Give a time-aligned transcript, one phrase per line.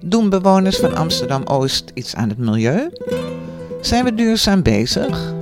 [0.00, 2.90] Doen bewoners van Amsterdam Oost iets aan het milieu?
[3.80, 5.34] Zijn we duurzaam bezig?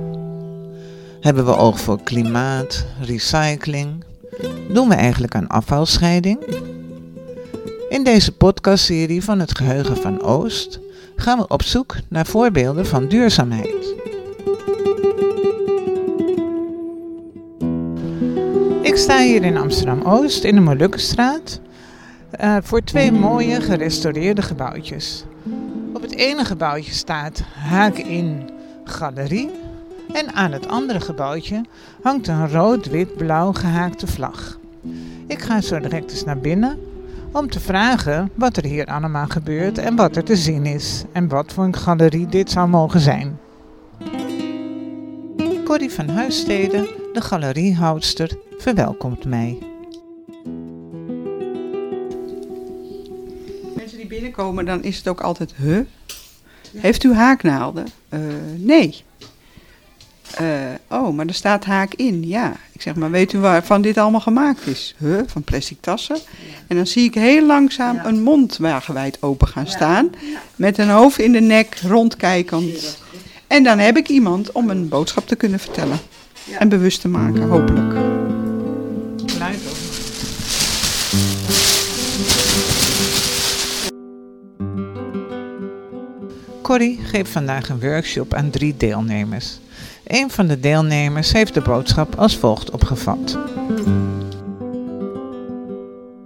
[1.19, 4.03] Hebben we oog voor klimaat, recycling?
[4.69, 6.39] Doen we eigenlijk aan afvalscheiding?
[7.89, 10.79] In deze podcastserie van het Geheugen van Oost
[11.15, 13.95] gaan we op zoek naar voorbeelden van duurzaamheid.
[18.81, 21.59] Ik sta hier in Amsterdam Oost in de Molukkenstraat
[22.41, 25.23] uh, voor twee mooie gerestaureerde gebouwtjes.
[25.93, 28.49] Op het ene gebouwtje staat Haak in
[28.83, 29.49] Galerie
[30.13, 31.61] en aan het andere gebouwtje
[32.01, 34.59] hangt een rood-wit-blauw gehaakte vlag.
[35.27, 36.79] Ik ga zo direct eens naar binnen
[37.31, 41.27] om te vragen wat er hier allemaal gebeurt en wat er te zien is en
[41.27, 43.39] wat voor een galerie dit zou mogen zijn.
[45.65, 49.76] Corrie van Huissteden, de galeriehoudster, verwelkomt mij.
[54.37, 55.79] Binnenkomen, dan is het ook altijd, huh?
[56.77, 57.87] Heeft u haaknaalden?
[58.09, 58.19] Uh,
[58.57, 59.03] nee.
[60.41, 60.47] Uh,
[60.87, 62.27] oh, maar er staat haak in.
[62.27, 62.55] Ja.
[62.71, 64.95] Ik zeg, maar weet u waarvan dit allemaal gemaakt is?
[64.97, 65.19] Huh?
[65.25, 66.17] Van plastic tassen.
[66.67, 70.09] En dan zie ik heel langzaam een mond wagenwijd open gaan staan.
[70.55, 72.97] Met een hoofd in de nek, rondkijkend.
[73.47, 75.99] En dan heb ik iemand om een boodschap te kunnen vertellen.
[76.59, 77.93] En bewust te maken, hopelijk.
[86.67, 89.59] Corrie geeft vandaag een workshop aan drie deelnemers.
[90.03, 93.37] Een van de deelnemers heeft de boodschap als volgt opgevat.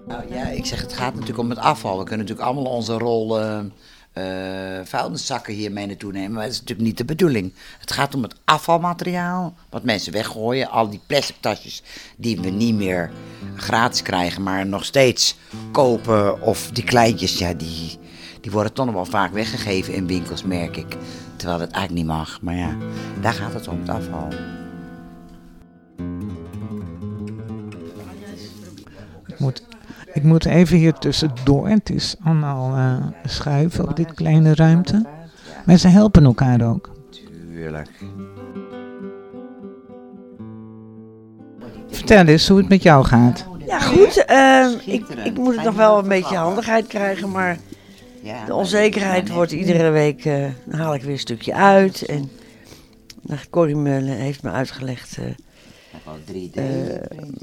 [0.08, 1.98] Nou ja, ik zeg het gaat natuurlijk om het afval.
[1.98, 3.60] We kunnen natuurlijk allemaal onze rol uh,
[4.14, 4.24] uh,
[4.84, 7.54] vuilniszakken hiermee naartoe nemen, maar dat is natuurlijk niet de bedoeling.
[7.80, 10.70] Het gaat om het afvalmateriaal, wat mensen weggooien.
[10.70, 11.84] Al die plastic tasjes
[12.18, 13.12] die we niet meer
[13.56, 15.36] gratis krijgen, maar nog steeds
[15.72, 16.42] kopen.
[16.42, 18.00] Of die kleintjes, ja, die,
[18.42, 20.98] die worden toch nog wel vaak weggegeven in winkels, merk ik.
[21.36, 22.42] Terwijl het eigenlijk niet mag.
[22.42, 22.76] Maar ja,
[23.22, 24.28] daar gaat het om, het afval.
[29.28, 29.64] Ik moet,
[30.14, 31.68] ik moet even hier tussendoor.
[31.68, 32.96] Het is allemaal uh,
[33.26, 35.06] schuiven op dit kleine ruimte.
[35.66, 36.90] Maar ze helpen elkaar ook.
[37.10, 37.90] Tuurlijk.
[41.90, 43.46] Vertel eens hoe het met jou gaat.
[43.66, 44.26] Ja, goed.
[44.30, 47.58] Uh, ik, ik moet het nog wel een beetje handigheid krijgen, maar
[48.46, 52.06] de onzekerheid wordt iedere week, uh, dan haal ik weer een stukje uit.
[52.06, 52.30] En
[53.50, 55.18] Corrie Mullen heeft me uitgelegd.
[55.18, 55.26] Uh,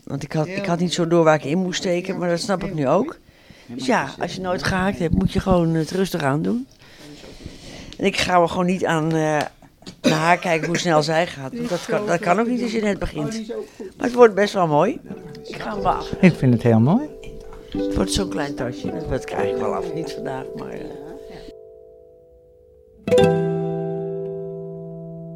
[0.04, 2.40] want ik had, ik had niet zo door waar ik in moest steken, maar dat
[2.40, 3.18] snap ik nu ook.
[3.66, 6.66] Dus ja, als je nooit gehaakt hebt, moet je gewoon het rustig aan doen.
[7.98, 9.06] En ik ga er gewoon niet aan
[10.02, 11.56] naar haar kijken hoe snel zij gaat.
[11.56, 13.48] Want dat kan, dat kan ook niet als je net begint.
[13.96, 15.00] Maar het wordt best wel mooi.
[15.44, 16.18] Ik ga hem wachten.
[16.20, 17.17] Ik vind het heel mooi.
[17.70, 18.92] Het wordt zo'n klein tasje.
[19.10, 19.94] Dat krijg ik wel af.
[19.94, 20.74] Niet vandaag, maar...
[20.74, 21.06] Uh...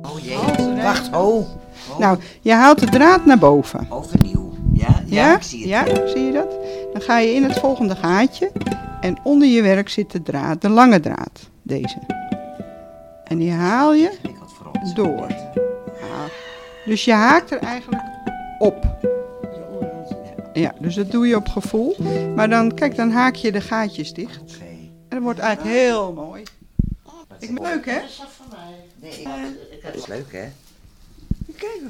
[0.02, 0.82] Oh jee.
[0.82, 1.48] Wacht, oh.
[1.98, 3.86] Nou, je haalt de draad naar boven.
[3.90, 4.52] Overnieuw.
[4.72, 5.36] Ja, ja, ja?
[5.36, 5.96] ik zie het.
[5.96, 6.54] Ja, zie je dat?
[6.92, 8.50] Dan ga je in het volgende gaatje.
[9.00, 11.50] En onder je werk zit de draad, de lange draad.
[11.62, 11.98] Deze.
[13.24, 14.10] En die haal je
[14.94, 15.26] door.
[16.84, 18.02] Dus je haakt er eigenlijk
[18.58, 19.10] op.
[20.52, 21.96] Ja, dus dat doe je op gevoel.
[22.34, 24.58] Maar dan, kijk, dan haak je de gaatjes dicht.
[25.08, 26.42] En dat wordt eigenlijk heel mooi.
[27.38, 28.00] Ik, leuk, hè?
[29.00, 29.28] Nee, ik,
[29.82, 30.48] het is leuk, hè?
[31.56, 31.80] Kijk,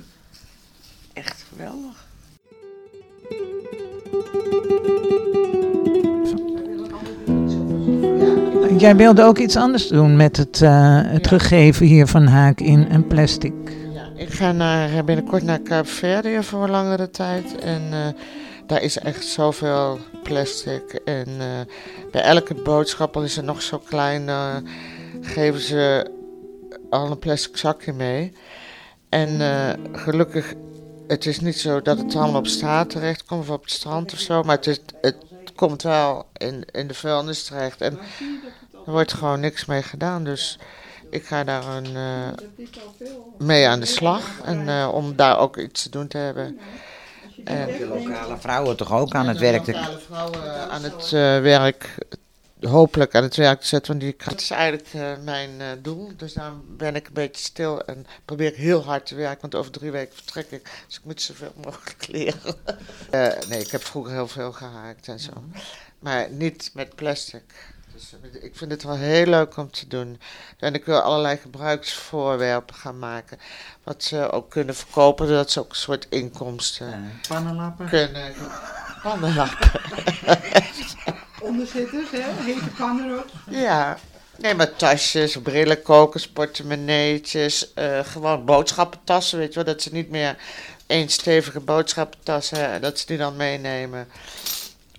[1.12, 2.10] echt geweldig.
[8.78, 12.88] Jij wilde ook iets anders doen met het, uh, het gegeven hier van haak in
[12.88, 13.52] en plastic.
[13.92, 17.58] Ja, ik ga naar, binnenkort naar Kaapverdië voor een langere tijd.
[17.58, 18.06] En uh,
[18.72, 21.00] daar is echt zoveel plastic.
[21.04, 21.60] En uh,
[22.10, 24.30] bij elke boodschap, al is het nog zo klein,
[25.20, 26.10] geven ze
[26.90, 28.32] al een plastic zakje mee.
[29.08, 30.54] En uh, gelukkig,
[31.06, 34.12] het is niet zo dat het allemaal op straat terecht komt of op het strand
[34.12, 34.42] of zo.
[34.42, 35.16] Maar het, is, het
[35.54, 37.80] komt wel in, in de vuilnis terecht.
[37.80, 37.98] En
[38.86, 40.24] er wordt gewoon niks mee gedaan.
[40.24, 40.58] Dus
[41.10, 41.96] ik ga daar een,
[43.38, 44.40] mee aan de slag.
[44.44, 46.58] En om daar ook iets te doen te hebben.
[47.44, 49.64] En de lokale vrouwen toch ook aan het werk?
[49.64, 51.94] De lokale vrouwen aan het uh, werk,
[52.60, 53.98] hopelijk aan het werk te zetten.
[53.98, 56.10] Want die, dat is eigenlijk uh, mijn uh, doel.
[56.16, 59.40] Dus daarom ben ik een beetje stil en probeer ik heel hard te werken.
[59.40, 60.70] Want over drie weken vertrek ik.
[60.86, 62.54] Dus ik moet zoveel mogelijk leren.
[63.48, 65.32] nee, ik heb vroeger heel veel gehaakt en zo.
[65.98, 67.74] Maar niet met plastic.
[67.94, 70.20] Dus ik vind het wel heel leuk om te doen.
[70.58, 73.38] En ik wil allerlei gebruiksvoorwerpen gaan maken.
[73.82, 77.88] Wat ze ook kunnen verkopen, zodat ze ook een soort inkomsten pannenlappen.
[77.88, 78.32] kunnen.
[79.02, 79.70] Pannenlappen.
[81.40, 82.22] Onderzitters, hè?
[82.44, 83.30] Hete pan erop.
[83.48, 83.98] Ja.
[84.36, 89.74] Nee, maar tasjes, brillenkokers, portemonneetjes, uh, gewoon boodschappentassen, weet je wel.
[89.74, 90.36] Dat ze niet meer
[90.86, 94.08] één stevige boodschappentas hebben, dat ze die dan meenemen.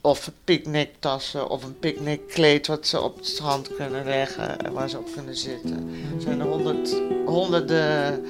[0.05, 4.97] Of picknicktassen of een picknickkleed wat ze op het strand kunnen leggen en waar ze
[4.97, 5.89] op kunnen zitten.
[6.15, 8.21] Er zijn er honderd, honderden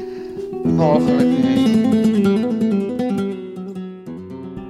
[0.64, 2.62] mogelijkheden.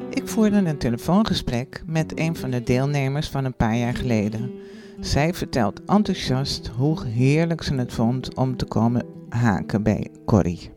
[0.10, 4.52] Ik voerde een telefoongesprek met een van de deelnemers van een paar jaar geleden.
[5.00, 10.72] Zij vertelt enthousiast hoe heerlijk ze het vond om te komen haken bij Corrie.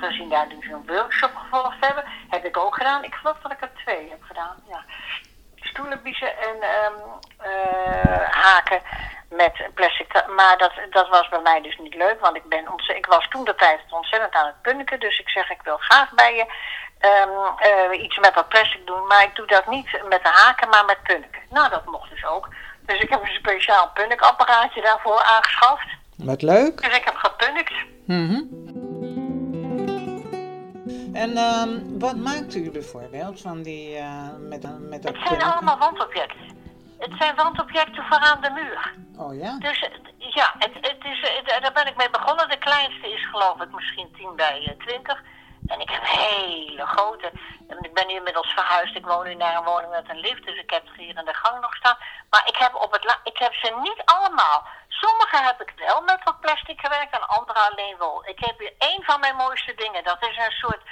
[0.00, 3.04] Gezien daar dus een workshop gevolgd hebben, heb ik ook gedaan.
[3.04, 4.56] Ik geloof dat ik er twee heb gedaan.
[4.68, 4.84] Ja.
[5.54, 6.94] Stoelen biezen en um,
[8.30, 8.80] haken
[9.28, 10.24] met plastic.
[10.36, 13.44] Maar dat, dat was bij mij dus niet leuk, want ik, ben ik was toen
[13.44, 15.00] de tijd ontzettend aan het punniken.
[15.00, 16.46] Dus ik zeg, ik wil graag bij je
[17.00, 17.32] um,
[17.92, 19.06] uh, iets met dat plastic doen.
[19.06, 21.42] Maar ik doe dat niet met de haken, maar met punniken.
[21.50, 22.48] Nou, dat mocht dus ook.
[22.80, 25.88] Dus ik heb een speciaal punnikapparaatje daarvoor aangeschaft.
[26.16, 26.82] Wat leuk.
[26.82, 27.74] Dus ik heb gepunnikt.
[28.06, 28.79] Mm
[31.12, 35.78] En um, wat maakt u bijvoorbeeld van die, uh, met, met dat Het zijn allemaal
[35.78, 36.58] wandobjecten.
[36.98, 38.94] Het zijn wandobjecten voor aan de muur.
[39.16, 39.58] Oh ja?
[39.58, 42.48] Dus ja, het, het is, het, daar ben ik mee begonnen.
[42.48, 45.22] De kleinste is geloof ik misschien 10 bij 20.
[45.66, 47.32] En ik heb hele grote.
[47.68, 48.96] En ik ben nu inmiddels verhuisd.
[48.96, 50.44] Ik woon nu naar een woning met een lift.
[50.46, 51.96] Dus ik heb ze hier in de gang nog staan.
[52.30, 54.66] Maar ik heb, op het ik heb ze niet allemaal.
[55.02, 58.26] Sommige heb ik wel met wat plastic gewerkt en andere alleen wol.
[58.26, 60.04] Ik heb hier één van mijn mooiste dingen.
[60.04, 60.82] Dat is een soort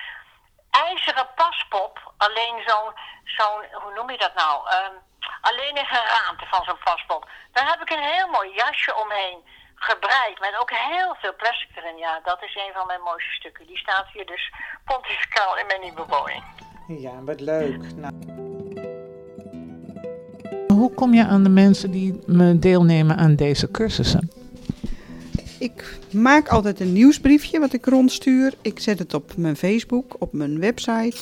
[0.70, 2.12] ijzeren paspop.
[2.16, 2.92] Alleen zo'n,
[3.24, 4.54] zo'n hoe noem je dat nou?
[4.76, 4.94] Um,
[5.40, 7.28] alleen een geraamte van zo'n paspop.
[7.52, 9.38] Daar heb ik een heel mooi jasje omheen
[9.74, 11.96] gebreid met ook heel veel plastic erin.
[11.96, 13.66] Ja, dat is een van mijn mooiste stukken.
[13.66, 14.52] Die staat hier dus
[14.84, 16.44] pontificaal in mijn nieuwe woning.
[16.86, 17.94] Ja, wat leuk.
[17.94, 18.47] Nou.
[20.78, 24.30] Hoe kom je aan de mensen die me deelnemen aan deze cursussen?
[25.58, 28.54] Ik maak altijd een nieuwsbriefje wat ik rondstuur.
[28.62, 31.16] Ik zet het op mijn Facebook, op mijn website.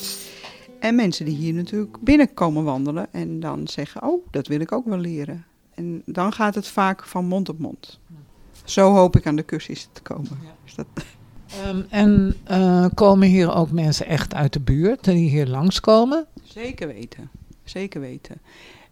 [0.79, 4.85] En mensen die hier natuurlijk binnenkomen wandelen en dan zeggen: Oh, dat wil ik ook
[4.85, 5.45] wel leren.
[5.73, 7.99] En dan gaat het vaak van mond op mond.
[8.63, 10.39] Zo hoop ik aan de cursus te komen.
[10.43, 10.73] Ja.
[10.75, 10.87] Dat...
[11.67, 16.25] Um, en uh, komen hier ook mensen echt uit de buurt die hier langskomen?
[16.43, 17.29] Zeker weten.
[17.63, 18.41] Zeker weten.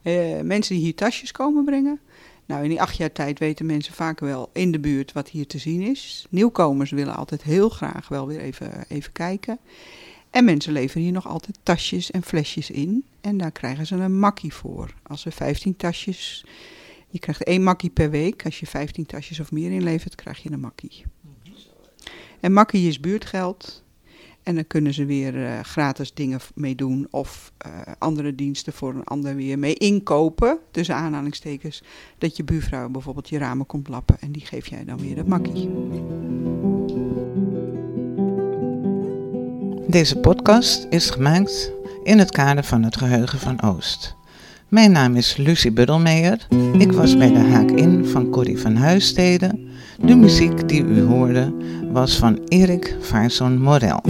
[0.06, 2.00] Uh, mensen die hier tasjes komen brengen.
[2.46, 5.48] Nou, in die acht jaar tijd weten mensen vaak wel in de buurt wat hier
[5.48, 6.25] te zien is.
[6.30, 9.60] Nieuwkomers willen altijd heel graag wel weer even, even kijken.
[10.30, 13.06] En mensen leveren hier nog altijd tasjes en flesjes in.
[13.22, 14.94] En daar krijgen ze een makkie voor.
[15.04, 16.46] Als ze 15 tasjes
[17.16, 18.46] je krijgt één makkie per week.
[18.46, 21.06] Als je 15 tasjes of meer inlevert, krijg je een makkie.
[22.40, 23.84] En makkie is buurtgeld.
[24.45, 28.94] En dan kunnen ze weer uh, gratis dingen mee doen of uh, andere diensten voor
[28.94, 30.59] een ander weer mee inkopen.
[30.71, 31.83] Tussen aanhalingstekens.
[32.18, 35.27] Dat je buurvrouw bijvoorbeeld je ramen komt lappen en die geef jij dan weer dat
[35.27, 35.69] makkie.
[39.88, 41.71] Deze podcast is gemaakt
[42.03, 44.15] in het kader van het geheugen van Oost.
[44.68, 46.47] Mijn naam is Lucie Buddelmeijer.
[46.77, 49.65] Ik was bij de Haak In van Corrie van Huissteden.
[50.00, 51.53] De muziek die u hoorde
[51.92, 54.01] was van Erik Vaarson Morel.